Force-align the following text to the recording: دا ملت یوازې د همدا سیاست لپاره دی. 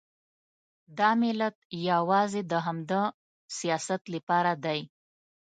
دا 0.97 1.09
ملت 1.21 1.55
یوازې 1.89 2.41
د 2.51 2.53
همدا 2.65 3.03
سیاست 3.57 4.01
لپاره 4.13 4.51
دی. 4.65 4.79